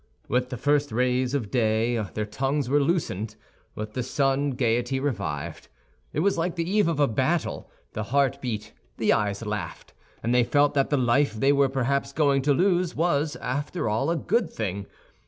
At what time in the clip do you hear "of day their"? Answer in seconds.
1.35-2.25